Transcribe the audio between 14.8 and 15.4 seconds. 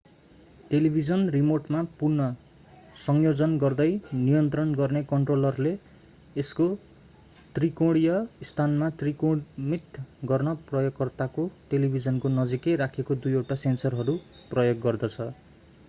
गर्दछ